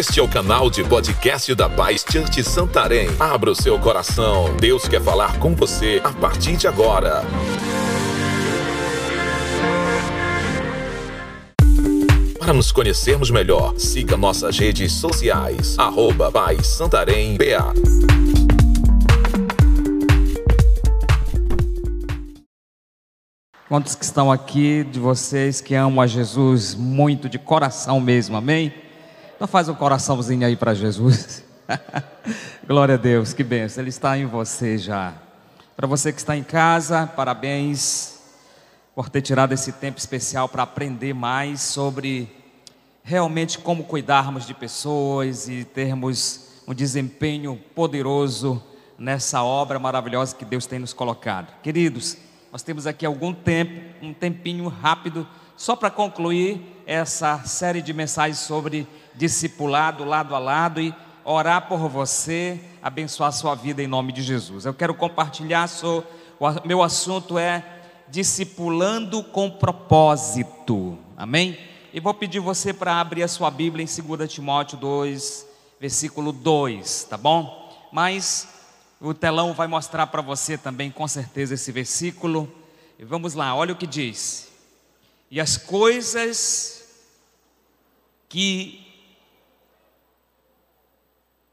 [0.00, 3.06] Este é o canal de podcast da Paz Church Santarém.
[3.20, 4.56] Abra o seu coração.
[4.56, 7.22] Deus quer falar com você a partir de agora.
[12.38, 15.78] Para nos conhecermos melhor, siga nossas redes sociais.
[15.78, 17.74] Arroba Paz Santarém BA.
[23.68, 28.72] Quantos que estão aqui de vocês que amam a Jesus muito de coração mesmo, amém?
[29.40, 31.42] Então faz um coraçãozinho aí para Jesus.
[32.68, 35.14] Glória a Deus, que benção, Ele está em você já.
[35.74, 38.20] Para você que está em casa, parabéns
[38.94, 42.30] por ter tirado esse tempo especial para aprender mais sobre
[43.02, 48.62] realmente como cuidarmos de pessoas e termos um desempenho poderoso
[48.98, 51.50] nessa obra maravilhosa que Deus tem nos colocado.
[51.62, 52.14] Queridos,
[52.52, 58.40] nós temos aqui algum tempo, um tempinho rápido, só para concluir essa série de mensagens
[58.40, 58.86] sobre
[59.20, 64.64] discipulado lado a lado e orar por você, abençoar sua vida em nome de Jesus.
[64.64, 66.02] Eu quero compartilhar, sou,
[66.64, 67.62] meu assunto é
[68.08, 70.98] discipulando com propósito.
[71.18, 71.58] Amém?
[71.92, 75.46] E vou pedir você para abrir a sua Bíblia em 2 Timóteo 2,
[75.78, 77.88] versículo 2, tá bom?
[77.92, 78.48] Mas
[78.98, 82.50] o telão vai mostrar para você também, com certeza, esse versículo.
[82.98, 84.48] E vamos lá, olha o que diz.
[85.30, 86.86] E as coisas
[88.26, 88.89] que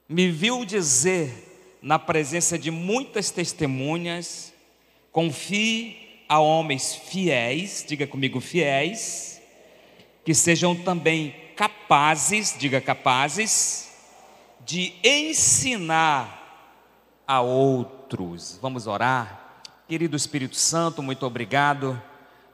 [0.07, 4.53] me viu dizer na presença de muitas testemunhas,
[5.11, 9.41] confie a homens fiéis, diga comigo, fiéis,
[10.23, 13.89] que sejam também capazes, diga capazes,
[14.65, 16.37] de ensinar
[17.25, 18.59] a outros.
[18.61, 19.61] Vamos orar.
[19.87, 22.01] Querido Espírito Santo, muito obrigado.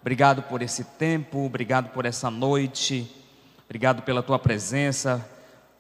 [0.01, 3.09] Obrigado por esse tempo, obrigado por essa noite.
[3.65, 5.27] Obrigado pela tua presença,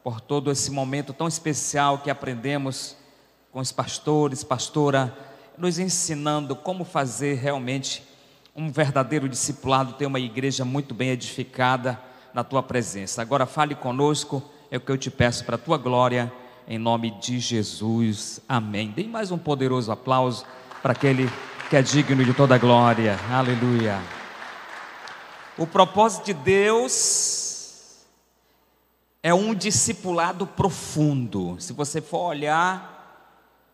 [0.03, 2.97] por todo esse momento tão especial que aprendemos
[3.51, 5.15] com os pastores, pastora,
[5.57, 8.03] nos ensinando como fazer realmente
[8.55, 11.99] um verdadeiro discipulado, ter uma igreja muito bem edificada
[12.33, 13.21] na tua presença.
[13.21, 16.31] Agora fale conosco, é o que eu te peço para a tua glória
[16.67, 18.41] em nome de Jesus.
[18.47, 18.91] Amém.
[18.95, 20.45] Dê mais um poderoso aplauso
[20.81, 21.29] para aquele
[21.69, 23.17] que é digno de toda glória.
[23.31, 23.99] Aleluia.
[25.57, 27.42] O propósito de Deus
[29.23, 31.55] é um discipulado profundo.
[31.57, 32.91] Se você for olhar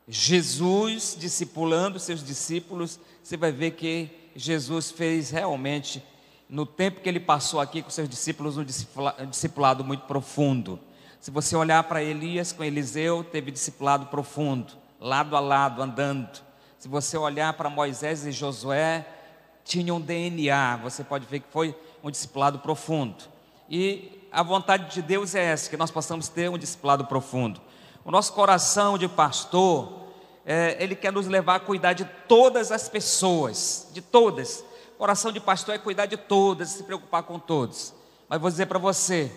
[0.07, 6.03] Jesus discipulando seus discípulos, você vai ver que Jesus fez realmente,
[6.47, 8.63] no tempo que ele passou aqui com seus discípulos, um
[9.27, 10.79] discipulado muito profundo.
[11.19, 16.41] Se você olhar para Elias com Eliseu, teve discipulado profundo, lado a lado, andando.
[16.77, 19.05] Se você olhar para Moisés e Josué,
[19.65, 23.15] tinham um DNA, você pode ver que foi um discipulado profundo.
[23.69, 27.62] E a vontade de Deus é essa, que nós possamos ter um discipulado profundo.
[28.03, 30.07] O nosso coração de pastor,
[30.45, 34.63] é, ele quer nos levar a cuidar de todas as pessoas, de todas.
[34.97, 37.94] Coração de pastor é cuidar de todas, se preocupar com todos.
[38.28, 39.31] Mas vou dizer para você,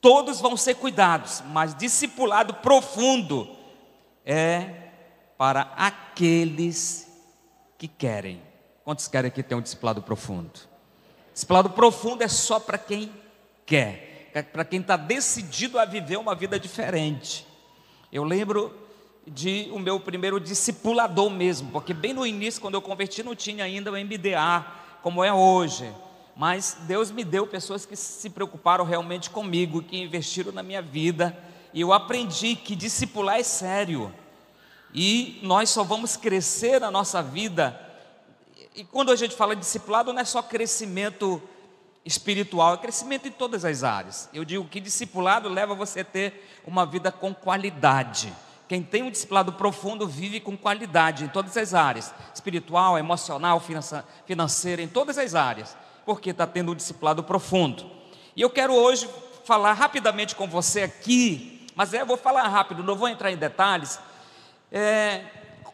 [0.00, 3.48] Todos vão ser cuidados, mas discipulado profundo
[4.24, 4.90] é
[5.36, 7.08] para aqueles
[7.76, 8.40] que querem.
[8.84, 10.60] Quantos querem que tenha um discipulado profundo?
[11.38, 13.12] Discipulado profundo é só para quem
[13.64, 17.46] quer, é para quem está decidido a viver uma vida diferente.
[18.12, 18.74] Eu lembro
[19.24, 23.62] de o meu primeiro discipulador mesmo, porque bem no início, quando eu converti, não tinha
[23.62, 24.66] ainda o MDA,
[25.00, 25.88] como é hoje.
[26.34, 31.38] Mas Deus me deu pessoas que se preocuparam realmente comigo, que investiram na minha vida,
[31.72, 34.12] e eu aprendi que discipular é sério,
[34.92, 37.80] e nós só vamos crescer na nossa vida,
[38.78, 41.42] e quando a gente fala de discipulado, não é só crescimento
[42.04, 44.28] espiritual, é crescimento em todas as áreas.
[44.32, 48.32] Eu digo que discipulado leva você a ter uma vida com qualidade.
[48.68, 53.60] Quem tem um discipulado profundo vive com qualidade em todas as áreas: espiritual, emocional,
[54.24, 57.84] financeira, em todas as áreas porque está tendo um discipulado profundo.
[58.36, 59.10] E eu quero hoje
[59.44, 63.36] falar rapidamente com você aqui, mas é, eu vou falar rápido, não vou entrar em
[63.36, 63.98] detalhes,
[64.70, 65.24] é,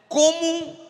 [0.09, 0.84] como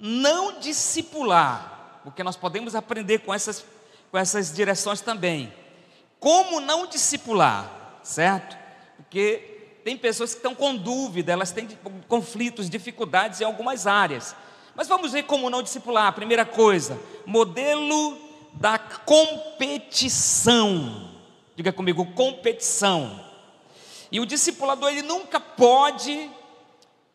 [0.00, 3.64] não discipular, porque nós podemos aprender com essas,
[4.10, 5.52] com essas direções também.
[6.20, 8.56] Como não discipular, certo?
[8.96, 11.68] Porque tem pessoas que estão com dúvida, elas têm
[12.08, 14.34] conflitos, dificuldades em algumas áreas.
[14.74, 16.12] Mas vamos ver como não discipular.
[16.12, 18.18] Primeira coisa, modelo
[18.52, 20.38] da competição.
[21.56, 23.24] Diga comigo, competição.
[24.10, 26.30] E o discipulador ele nunca pode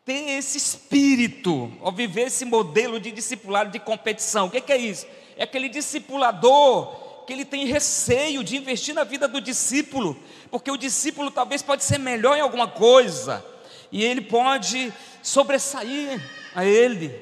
[0.04, 4.46] ter esse espírito, ou viver esse modelo de discipulado de competição.
[4.46, 5.06] O que é, que é isso?
[5.36, 10.14] É aquele discipulador que ele tem receio de investir na vida do discípulo,
[10.50, 13.42] porque o discípulo talvez pode ser melhor em alguma coisa,
[13.90, 14.92] e ele pode
[15.22, 16.20] sobressair
[16.54, 17.18] a ele,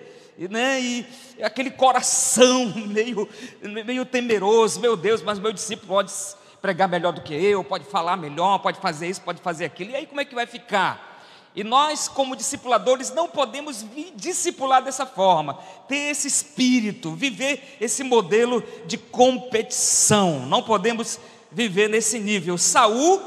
[0.51, 0.81] né?
[0.81, 1.07] E
[1.41, 3.29] aquele coração meio,
[3.85, 6.13] meio temeroso, meu Deus, mas meu discípulo pode
[6.61, 9.97] pregar melhor do que eu, pode falar melhor, pode fazer isso, pode fazer aquilo, e
[9.97, 11.12] aí como é que vai ficar?
[11.55, 13.85] E nós, como discipuladores, não podemos
[14.17, 20.47] discipular dessa forma, ter esse espírito, viver esse modelo de competição.
[20.47, 21.21] Não podemos
[21.51, 22.57] viver nesse nível.
[22.57, 23.21] Saul,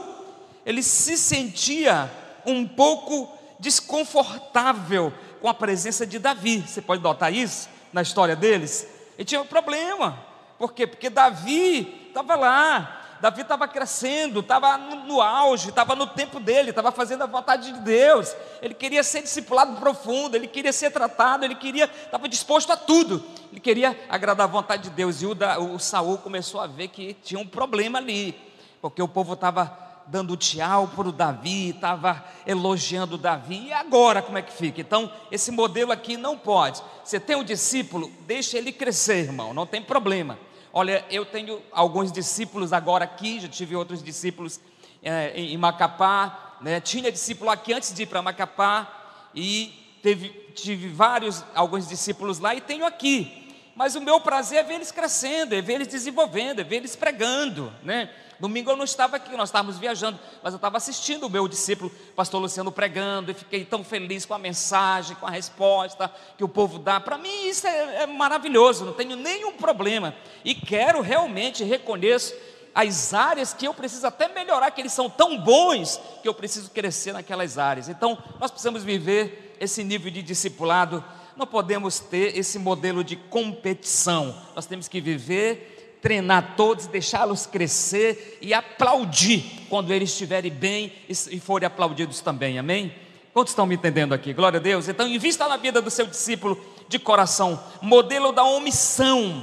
[0.66, 2.12] ele se sentia
[2.46, 6.64] um pouco desconfortável com a presença de Davi.
[6.68, 8.88] Você pode notar isso na história deles?
[9.18, 10.26] Ele tinha um problema.
[10.58, 10.88] Por quê?
[10.88, 16.92] Porque Davi estava lá, Davi estava crescendo, estava no, auge, estava no tempo dele, estava
[16.92, 18.36] fazendo a vontade de Deus.
[18.62, 23.24] Ele queria ser discipulado profundo, ele queria ser tratado, ele queria, estava disposto a tudo.
[23.52, 25.22] Ele queria agradar a vontade de Deus.
[25.22, 25.36] E o,
[25.74, 28.38] o Saul começou a ver que tinha um problema ali,
[28.82, 34.22] porque o povo estava dando tchau para o Davi, estava elogiando o Davi, e agora
[34.22, 34.82] como é que fica?
[34.82, 36.82] Então, esse modelo aqui não pode.
[37.04, 40.38] Você tem um discípulo, deixa ele crescer, irmão, não tem problema.
[40.78, 44.60] Olha, eu tenho alguns discípulos agora aqui, já tive outros discípulos
[45.02, 46.82] é, em Macapá, né?
[46.82, 49.72] tinha discípulo aqui antes de ir para Macapá, e
[50.04, 53.56] teve, tive vários, alguns discípulos lá, e tenho aqui.
[53.74, 56.94] Mas o meu prazer é ver eles crescendo, é ver eles desenvolvendo, é ver eles
[56.94, 58.10] pregando, né?
[58.40, 61.92] Domingo eu não estava aqui, nós estávamos viajando, mas eu estava assistindo o meu discípulo,
[62.16, 66.50] pastor Luciano, pregando, e fiquei tão feliz com a mensagem, com a resposta que o
[66.50, 67.00] povo dá.
[67.00, 70.16] Para mim isso é, é maravilhoso, não tenho nenhum problema.
[70.44, 72.34] E quero realmente, reconheço
[72.76, 76.70] as áreas que eu preciso até melhorar, que eles são tão bons que eu preciso
[76.72, 77.88] crescer naquelas áreas.
[77.88, 81.02] Então, nós precisamos viver esse nível de discipulado,
[81.38, 88.38] não podemos ter esse modelo de competição, nós temos que viver treinar todos, deixá-los crescer
[88.42, 92.94] e aplaudir quando eles estiverem bem e forem aplaudidos também, amém?
[93.34, 94.32] Quantos estão me entendendo aqui?
[94.32, 94.88] Glória a Deus.
[94.88, 99.40] Então, invista na vida do seu discípulo de coração, modelo da omissão.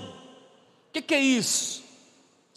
[0.88, 1.84] O que, que é isso?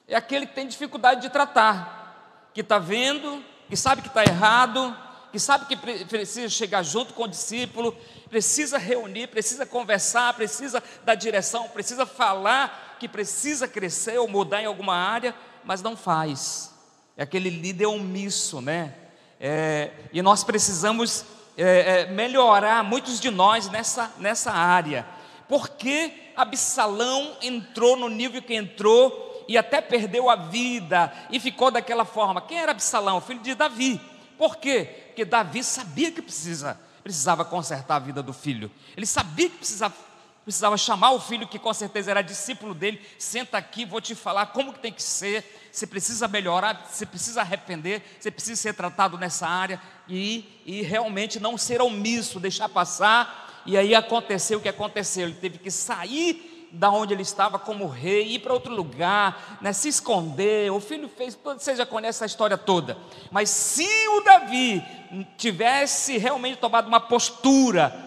[0.08, 4.96] É aquele que tem dificuldade de tratar, que está vendo, que sabe que está errado,
[5.32, 5.76] que sabe que
[6.06, 7.94] precisa chegar junto com o discípulo,
[8.30, 14.66] precisa reunir, precisa conversar, precisa dar direção, precisa falar que precisa crescer ou mudar em
[14.66, 16.74] alguma área, mas não faz.
[17.18, 18.94] É aquele líder omisso, né?
[19.40, 21.26] É, e nós precisamos
[21.58, 25.06] é, é, melhorar, muitos de nós, nessa, nessa área.
[25.48, 32.04] Porque Absalão entrou no nível que entrou e até perdeu a vida e ficou daquela
[32.04, 32.42] forma.
[32.42, 33.22] Quem era Absalão?
[33.22, 34.02] Filho de Davi.
[34.38, 35.06] Por quê?
[35.08, 38.70] Porque Davi sabia que precisa, precisava consertar a vida do filho.
[38.98, 39.94] Ele sabia que precisava,
[40.46, 43.02] precisava chamar o filho, que com certeza era discípulo dele.
[43.18, 45.44] Senta aqui, vou te falar como que tem que ser.
[45.72, 51.40] Você precisa melhorar, você precisa arrepender, você precisa ser tratado nessa área e, e realmente
[51.40, 53.64] não ser omisso, deixar passar.
[53.66, 55.28] E aí aconteceu o que aconteceu.
[55.28, 59.74] Ele teve que sair da onde ele estava como rei, ir para outro lugar, né,
[59.74, 60.72] se esconder.
[60.72, 62.98] O filho fez, você já conhece essa história toda.
[63.32, 64.84] Mas se o Davi
[65.38, 68.05] tivesse realmente tomado uma postura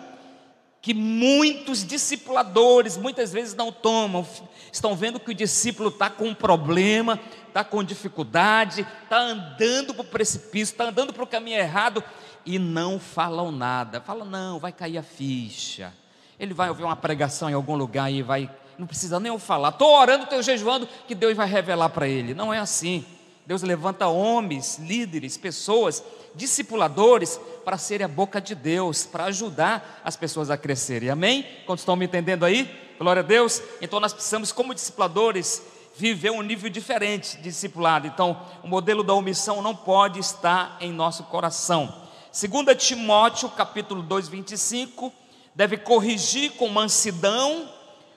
[0.81, 4.26] que muitos discipuladores muitas vezes não tomam,
[4.73, 10.02] estão vendo que o discípulo está com um problema, está com dificuldade, está andando para
[10.02, 12.02] o precipício, está andando para o caminho errado
[12.47, 14.00] e não falam nada.
[14.00, 15.93] Falam, não, vai cair a ficha
[16.38, 18.49] ele vai ouvir uma pregação em algum lugar e vai,
[18.79, 22.33] não precisa nem eu falar, estou orando, estou jejuando, que Deus vai revelar para ele.
[22.33, 23.05] Não é assim.
[23.49, 30.17] Deus levanta homens, líderes, pessoas, discipuladores, para serem a boca de Deus, para ajudar as
[30.17, 31.09] pessoas a crescerem.
[31.09, 31.47] Amém?
[31.64, 32.71] Quando estão me entendendo aí?
[32.99, 33.62] Glória a Deus.
[33.81, 35.62] Então nós precisamos, como discipuladores,
[35.97, 38.07] viver um nível diferente de discipulado.
[38.07, 42.02] Então, o modelo da omissão não pode estar em nosso coração.
[42.38, 45.11] 2 Timóteo, capítulo 2, 25
[45.55, 47.67] deve corrigir com mansidão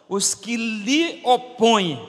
[0.10, 2.06] os que lhe opõem,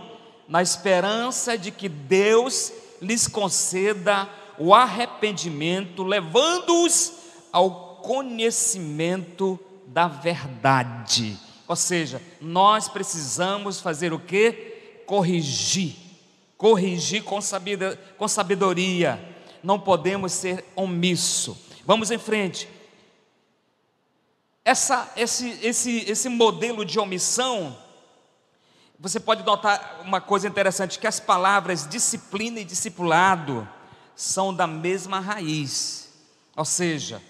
[0.48, 4.28] na esperança de que Deus lhes conceda
[4.58, 7.12] o arrependimento, levando-os
[7.52, 11.38] ao conhecimento da verdade.
[11.66, 15.02] Ou seja, nós precisamos fazer o que?
[15.06, 15.96] Corrigir.
[16.56, 19.20] Corrigir com sabedoria.
[19.62, 21.58] Não podemos ser omisso.
[21.84, 22.68] Vamos em frente.
[24.64, 27.76] Essa, esse, esse, esse modelo de omissão,
[29.02, 33.68] você pode notar uma coisa interessante: que as palavras disciplina e discipulado
[34.14, 36.08] são da mesma raiz,
[36.56, 37.20] ou seja,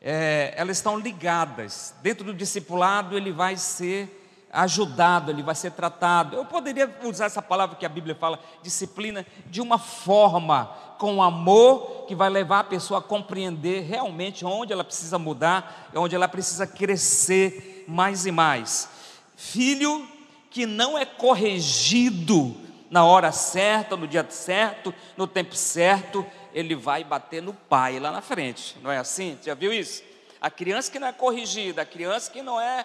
[0.00, 1.92] é, elas estão ligadas.
[2.00, 4.18] Dentro do discipulado, ele vai ser
[4.52, 6.36] ajudado, ele vai ser tratado.
[6.36, 12.04] Eu poderia usar essa palavra que a Bíblia fala, disciplina, de uma forma, com amor,
[12.06, 16.68] que vai levar a pessoa a compreender realmente onde ela precisa mudar, onde ela precisa
[16.68, 18.88] crescer mais e mais.
[19.34, 20.19] Filho
[20.50, 22.56] que não é corrigido
[22.90, 28.10] na hora certa, no dia certo, no tempo certo, ele vai bater no pai lá
[28.10, 28.76] na frente.
[28.82, 29.38] Não é assim?
[29.42, 30.02] Já viu isso?
[30.40, 32.84] A criança que não é corrigida, a criança que não é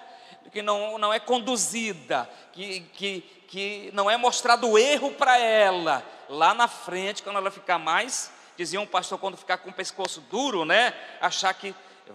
[0.52, 6.04] que não, não é conduzida, que, que, que não é mostrado o erro para ela,
[6.30, 10.22] lá na frente, quando ela ficar mais, dizia um pastor, quando ficar com o pescoço
[10.22, 10.94] duro, né?
[11.20, 11.74] Achar que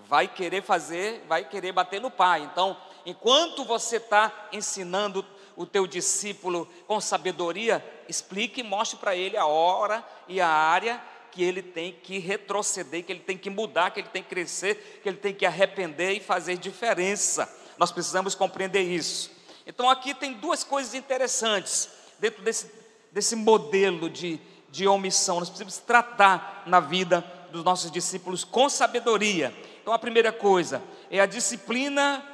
[0.09, 2.43] vai querer fazer, vai querer bater no pai.
[2.43, 5.27] Então, enquanto você está ensinando
[5.61, 10.99] o teu discípulo com sabedoria, explique e mostre para ele a hora e a área
[11.31, 15.01] que ele tem que retroceder, que ele tem que mudar, que ele tem que crescer,
[15.03, 17.47] que ele tem que arrepender e fazer diferença.
[17.77, 19.31] Nós precisamos compreender isso.
[19.67, 22.73] Então aqui tem duas coisas interessantes dentro desse,
[23.13, 24.41] desse modelo de,
[24.71, 25.41] de omissão.
[25.41, 27.21] Nós precisamos tratar na vida
[27.53, 29.55] dos nossos discípulos com sabedoria.
[29.83, 32.25] Então a primeira coisa é a disciplina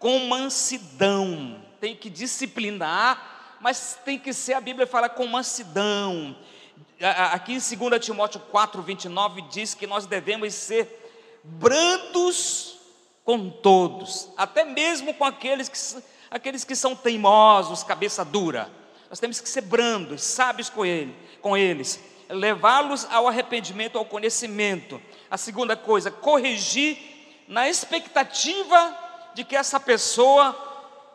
[0.00, 1.70] com mansidão.
[1.82, 6.36] Tem que disciplinar, mas tem que ser, a Bíblia fala com mansidão.
[7.32, 10.86] Aqui em 2 Timóteo 4, 29 diz que nós devemos ser
[11.42, 12.78] brandos
[13.24, 18.70] com todos, até mesmo com aqueles que, aqueles que são teimosos, cabeça dura.
[19.10, 21.98] Nós temos que ser brandos, sábios com, ele, com eles,
[22.28, 25.02] levá-los ao arrependimento, ao conhecimento.
[25.28, 26.96] A segunda coisa, corrigir
[27.48, 28.96] na expectativa
[29.34, 30.70] de que essa pessoa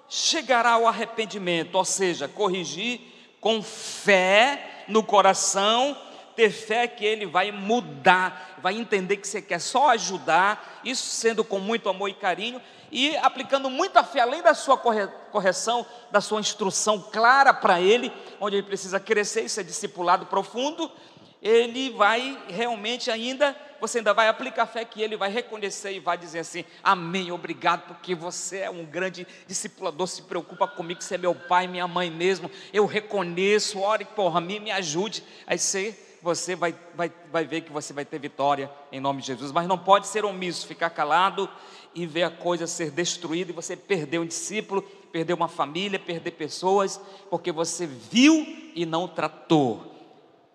[0.10, 3.02] chegará ao arrependimento, ou seja, corrigir
[3.40, 5.98] com fé no coração
[6.38, 11.44] ter fé que ele vai mudar, vai entender que você quer só ajudar, isso sendo
[11.44, 12.62] com muito amor e carinho
[12.92, 18.58] e aplicando muita fé, além da sua correção, da sua instrução clara para ele, onde
[18.58, 20.92] ele precisa crescer e ser discipulado profundo,
[21.42, 26.18] ele vai realmente ainda, você ainda vai aplicar fé que ele vai reconhecer e vai
[26.18, 31.18] dizer assim: Amém, obrigado, porque você é um grande discipulador, se preocupa comigo, você é
[31.18, 35.24] meu pai, minha mãe mesmo, eu reconheço, ore por mim, me ajude.
[35.46, 39.28] Aí você você vai, vai, vai ver que você vai ter vitória em nome de
[39.28, 39.52] Jesus.
[39.52, 41.50] Mas não pode ser omisso, ficar calado
[41.94, 46.32] e ver a coisa ser destruída e você perder um discípulo, perder uma família, perder
[46.32, 49.97] pessoas, porque você viu e não tratou.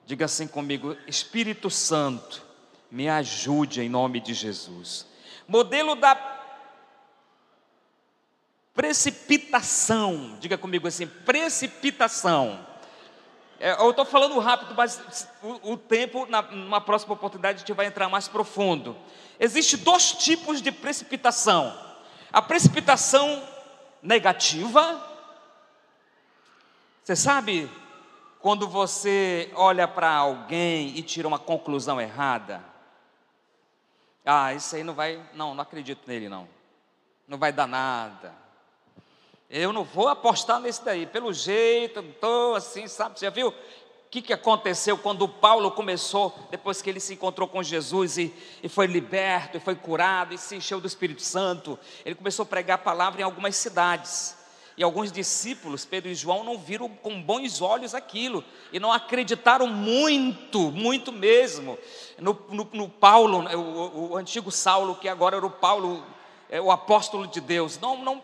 [0.07, 2.43] Diga assim comigo: Espírito Santo,
[2.91, 5.07] me ajude em nome de Jesus.
[5.47, 6.15] Modelo da
[8.75, 12.67] precipitação, diga comigo assim: precipitação.
[13.61, 17.73] É, eu estou falando rápido, mas o, o tempo, na, numa próxima oportunidade, a gente
[17.73, 18.97] vai entrar mais profundo.
[19.39, 21.73] Existem dois tipos de precipitação:
[22.33, 23.43] a precipitação
[24.03, 25.11] negativa.
[27.05, 27.71] Você sabe
[28.43, 32.63] quando você olha para alguém e tira uma conclusão errada?
[34.27, 36.49] Ah, isso aí não vai, não, não acredito nele não.
[37.27, 38.35] Não vai dar nada.
[39.49, 43.19] Eu não vou apostar nesse daí, pelo jeito, estou assim, sabe?
[43.19, 43.55] Você já viu o
[44.11, 48.69] que, que aconteceu quando Paulo começou, depois que ele se encontrou com Jesus e, e
[48.69, 51.79] foi liberto, e foi curado, e se encheu do Espírito Santo?
[52.05, 54.42] Ele começou a pregar a palavra em algumas cidades.
[54.77, 59.67] E alguns discípulos, Pedro e João, não viram com bons olhos aquilo e não acreditaram
[59.67, 61.79] muito, muito mesmo,
[62.19, 66.03] no, no, no Paulo, o, o, antigo Saulo, que agora era o Paulo,
[66.49, 67.79] é, o apóstolo de Deus.
[67.79, 68.23] Não, não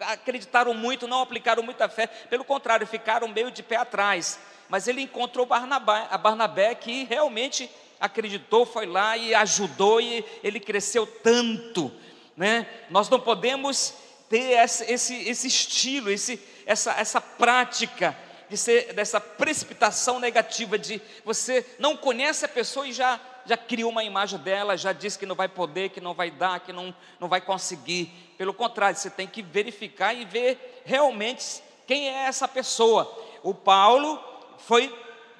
[0.00, 4.38] acreditaram muito, não aplicaram muita fé, pelo contrário, ficaram meio de pé atrás.
[4.68, 10.60] Mas ele encontrou Barnabé, a Barnabé que realmente acreditou, foi lá e ajudou e ele
[10.60, 11.90] cresceu tanto,
[12.36, 12.66] né?
[12.90, 13.94] Nós não podemos
[14.28, 18.16] ter esse, esse, esse estilo, esse, essa, essa prática
[18.48, 23.90] de ser dessa precipitação negativa de você não conhece a pessoa e já já criou
[23.90, 26.92] uma imagem dela, já disse que não vai poder, que não vai dar, que não,
[27.20, 28.10] não vai conseguir.
[28.36, 33.08] Pelo contrário, você tem que verificar e ver realmente quem é essa pessoa.
[33.44, 34.20] O Paulo
[34.58, 34.92] foi,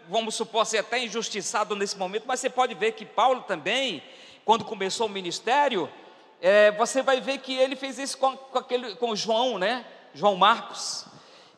[0.09, 4.00] vamos supor, ser até injustiçado nesse momento, mas você pode ver que Paulo também,
[4.45, 5.90] quando começou o ministério,
[6.48, 9.84] é, você vai ver que ele fez isso com, com, aquele, com João, né?
[10.14, 11.04] João Marcos.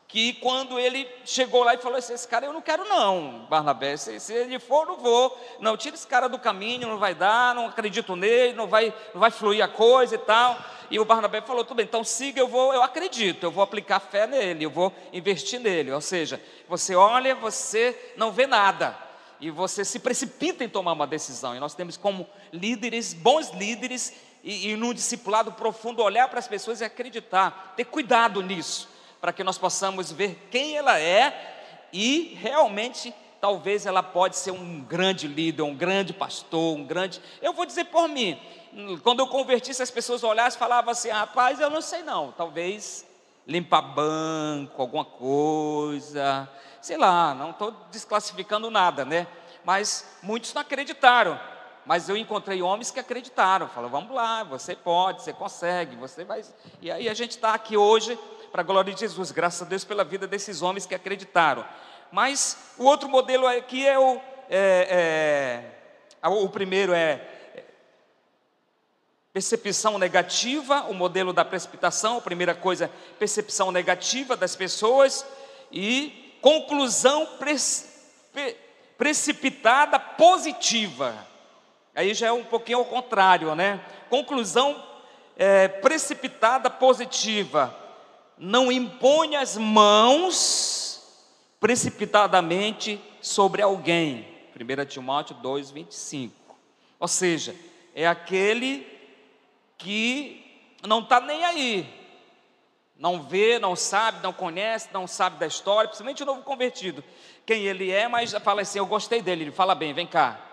[0.07, 3.99] Que quando ele chegou lá e falou assim, esse cara eu não quero não, Barnabé,
[3.99, 7.55] se, se ele for, não vou, não, tira esse cara do caminho, não vai dar,
[7.55, 10.59] não acredito nele, não vai, não vai fluir a coisa e tal,
[10.91, 14.01] e o Barnabé falou, tudo bem, então siga, eu vou, eu acredito, eu vou aplicar
[14.01, 18.97] fé nele, eu vou investir nele, ou seja, você olha, você não vê nada,
[19.39, 24.15] e você se precipita em tomar uma decisão, e nós temos como líderes, bons líderes,
[24.49, 28.89] e, e num discipulado profundo, olhar para as pessoas e acreditar, ter cuidado nisso,
[29.21, 33.13] para que nós possamos ver quem ela é e realmente
[33.43, 37.21] talvez ela pode ser um grande líder, um grande pastor, um grande.
[37.43, 38.41] Eu vou dizer por mim,
[39.03, 43.07] quando eu converti, se as pessoas olhassem falavam assim, rapaz, eu não sei não, talvez
[43.47, 46.49] limpar banco, alguma coisa,
[46.81, 49.27] sei lá, não estou desclassificando nada, né?
[49.63, 51.39] Mas muitos não acreditaram.
[51.89, 56.45] Mas eu encontrei homens que acreditaram, falaram, vamos lá, você pode, você consegue, você vai.
[56.83, 58.19] E aí a gente está aqui hoje,
[58.53, 61.65] para a glória de Jesus, graças a Deus pela vida desses homens que acreditaram.
[62.13, 64.21] Mas o outro modelo aqui é o.
[64.51, 65.65] É,
[66.21, 67.27] é, o primeiro é
[69.33, 75.25] percepção negativa, o modelo da precipitação, a primeira coisa, percepção negativa das pessoas
[75.73, 77.57] e conclusão pre,
[78.31, 78.57] pre,
[78.99, 81.28] precipitada positiva.
[81.99, 83.85] Aí já é um pouquinho ao contrário, né?
[84.09, 84.81] Conclusão
[85.37, 87.77] é, precipitada positiva.
[88.39, 91.03] Não impõe as mãos
[91.59, 94.29] precipitadamente sobre alguém.
[94.55, 96.57] 1 Timóteo 2, 25.
[97.01, 97.53] Ou seja,
[97.93, 98.87] é aquele
[99.77, 101.85] que não está nem aí.
[102.97, 107.03] Não vê, não sabe, não conhece, não sabe da história, principalmente o novo convertido.
[107.45, 109.43] Quem ele é, mas fala assim: Eu gostei dele.
[109.43, 110.48] Ele fala bem, vem cá,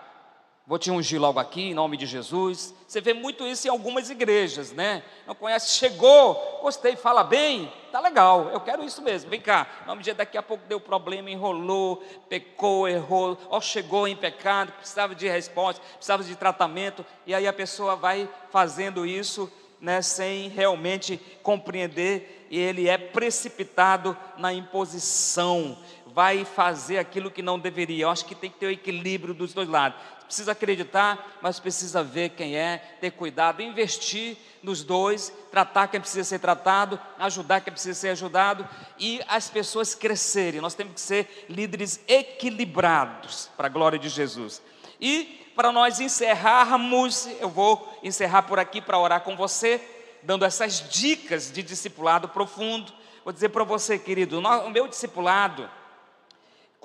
[0.66, 2.74] Vou te ungir logo aqui, em nome de Jesus.
[2.88, 5.04] Você vê muito isso em algumas igrejas, né?
[5.24, 9.30] Não conhece, chegou, gostei, fala bem, tá legal, eu quero isso mesmo.
[9.30, 13.60] Vem cá, em nome de Jesus, daqui a pouco deu problema, enrolou, pecou, errou, ou
[13.60, 19.06] chegou em pecado, precisava de resposta, precisava de tratamento, e aí a pessoa vai fazendo
[19.06, 19.48] isso,
[19.80, 25.78] né, sem realmente compreender, e ele é precipitado na imposição,
[26.16, 28.04] vai fazer aquilo que não deveria.
[28.04, 32.02] Eu acho que tem que ter o equilíbrio dos dois lados precisa acreditar, mas precisa
[32.02, 37.72] ver quem é, ter cuidado, investir nos dois, tratar quem precisa ser tratado, ajudar quem
[37.72, 38.68] precisa ser ajudado
[38.98, 40.60] e as pessoas crescerem.
[40.60, 44.60] Nós temos que ser líderes equilibrados para a glória de Jesus.
[45.00, 49.80] E para nós encerrarmos, eu vou encerrar por aqui para orar com você,
[50.24, 52.92] dando essas dicas de discipulado profundo.
[53.22, 55.70] Vou dizer para você, querido, o meu discipulado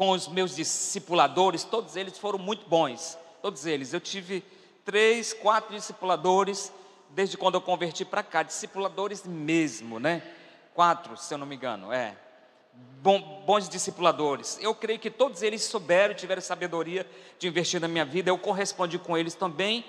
[0.01, 3.93] com os meus discipuladores, todos eles foram muito bons todos eles.
[3.93, 4.43] Eu tive
[4.83, 6.73] três, quatro discipuladores
[7.11, 10.23] desde quando eu converti para cá, discipuladores mesmo, né?
[10.73, 12.17] Quatro, se eu não me engano, é.
[12.99, 14.57] Bom, bons discipuladores.
[14.59, 17.05] Eu creio que todos eles souberam, tiveram sabedoria
[17.37, 18.31] de investir na minha vida.
[18.31, 19.85] Eu correspondi com eles também,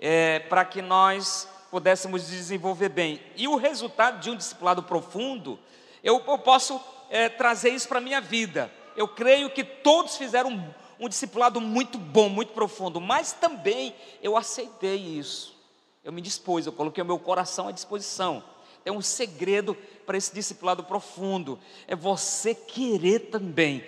[0.00, 3.20] é, para que nós pudéssemos desenvolver bem.
[3.36, 5.58] E o resultado de um discipulado profundo,
[6.02, 8.79] eu, eu posso é, trazer isso para a minha vida.
[8.96, 14.96] Eu creio que todos fizeram um discipulado muito bom, muito profundo, mas também eu aceitei
[14.96, 15.56] isso.
[16.04, 18.42] Eu me dispus, eu coloquei o meu coração à disposição.
[18.84, 19.74] É um segredo
[20.06, 21.58] para esse discipulado profundo.
[21.86, 23.84] É você querer também.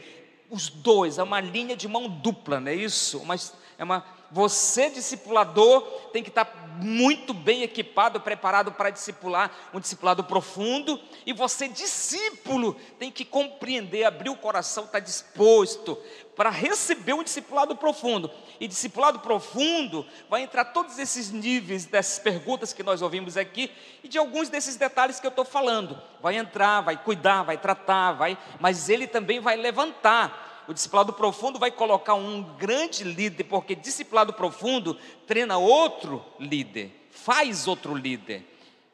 [0.51, 3.25] Os dois, é uma linha de mão dupla, não é isso?
[3.25, 9.79] Mas é uma você, discipulador, tem que estar muito bem equipado, preparado para discipular, um
[9.79, 10.99] discipulado profundo.
[11.27, 15.99] E você, discípulo, tem que compreender, abrir o coração, estar disposto
[16.35, 18.31] para receber um discipulado profundo.
[18.59, 23.71] E discipulado profundo vai entrar todos esses níveis dessas perguntas que nós ouvimos aqui
[24.03, 26.01] e de alguns desses detalhes que eu estou falando.
[26.23, 31.59] Vai entrar, vai cuidar, vai tratar, vai, mas ele também vai levantar o discipulado profundo
[31.59, 38.45] vai colocar um grande líder, porque discipulado profundo treina outro líder, faz outro líder.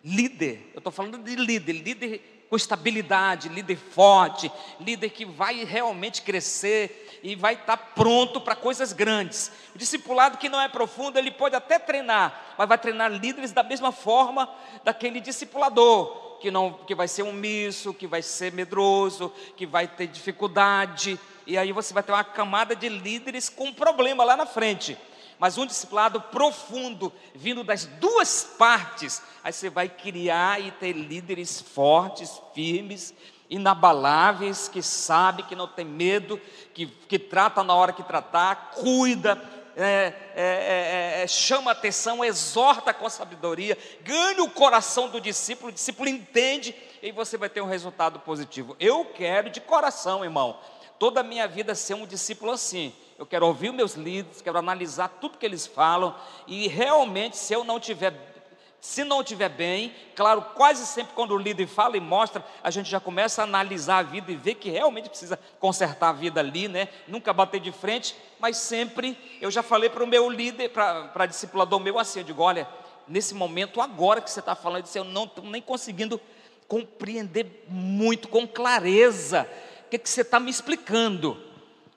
[0.04, 4.50] Líder, eu estou falando de líder, líder com estabilidade, líder forte,
[4.81, 9.52] líder que vai realmente crescer e vai estar tá pronto para coisas grandes.
[9.74, 13.62] O discipulado que não é profundo, ele pode até treinar, mas vai treinar líderes da
[13.62, 14.48] mesma forma
[14.83, 20.07] daquele discipulador, que não que vai ser omisso, que vai ser medroso, que vai ter
[20.07, 24.98] dificuldade, e aí você vai ter uma camada de líderes com problema lá na frente.
[25.38, 31.61] Mas um discipulado profundo, vindo das duas partes, aí você vai criar e ter líderes
[31.61, 33.14] fortes, firmes,
[33.48, 36.40] inabaláveis, que sabe, que não tem medo,
[36.74, 39.37] que, que trata na hora que tratar, cuida,
[39.78, 45.72] é, é, é, é, chama atenção, exorta com sabedoria, ganha o coração do discípulo, o
[45.72, 48.76] discípulo entende e você vai ter um resultado positivo.
[48.80, 50.58] Eu quero de coração, irmão,
[50.98, 52.92] toda a minha vida ser um discípulo assim.
[53.16, 56.14] Eu quero ouvir meus líderes, quero analisar tudo que eles falam
[56.46, 58.38] e realmente, se eu não tiver,
[58.80, 62.88] se não tiver bem, claro, quase sempre quando o líder fala e mostra, a gente
[62.88, 66.68] já começa a analisar a vida e ver que realmente precisa consertar a vida ali,
[66.68, 66.88] né?
[67.08, 71.80] Nunca bater de frente, mas sempre eu já falei para o meu líder, para discipulador
[71.80, 72.68] meu assim, eu digo, olha,
[73.08, 76.20] nesse momento agora que você está falando, eu não estou nem conseguindo
[76.68, 79.48] compreender muito com clareza
[79.86, 81.42] o que, que você está me explicando,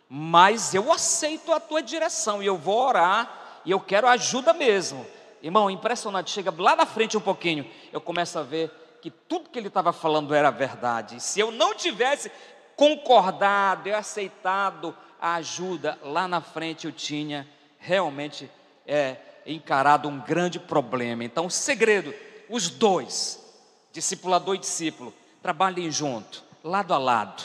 [0.09, 5.05] mas eu aceito a tua direção e eu vou orar e eu quero ajuda mesmo.
[5.41, 9.57] Irmão, impressionante, chega lá na frente um pouquinho, eu começo a ver que tudo que
[9.57, 11.19] ele estava falando era verdade.
[11.19, 12.31] Se eu não tivesse
[12.75, 17.47] concordado e aceitado a ajuda, lá na frente eu tinha
[17.79, 18.49] realmente
[18.85, 21.23] é, encarado um grande problema.
[21.23, 22.13] Então, o segredo,
[22.47, 23.43] os dois,
[23.91, 27.43] discipulador e discípulo, trabalhem junto, lado a lado,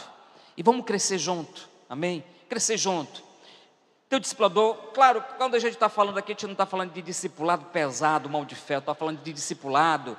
[0.57, 2.23] e vamos crescer junto, amém?
[2.49, 3.26] Crescer junto.
[4.09, 7.03] Teu discipulador, claro, quando a gente está falando aqui, a gente não está falando de
[7.03, 10.17] discipulado pesado, mal de fé, está falando de discipulado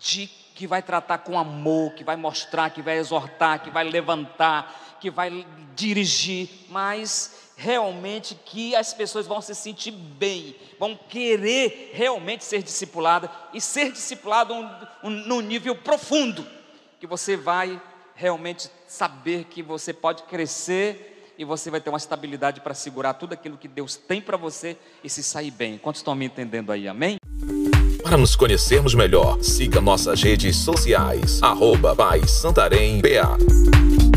[0.00, 4.98] de que vai tratar com amor, que vai mostrar, que vai exortar, que vai levantar,
[5.00, 5.46] que vai
[5.76, 13.30] dirigir, mas realmente que as pessoas vão se sentir bem, vão querer realmente ser discipulada
[13.52, 14.68] e ser discipulado um,
[15.04, 16.44] um, num nível profundo,
[16.98, 17.80] que você vai
[18.14, 23.32] realmente saber que você pode crescer e você vai ter uma estabilidade para segurar tudo
[23.32, 25.78] aquilo que Deus tem para você e se sair bem.
[25.78, 26.88] Quantos estão me entendendo aí?
[26.88, 27.16] Amém?
[28.02, 34.13] Para nos conhecermos melhor, siga nossas redes sociais, arroba Pai Santarém BA.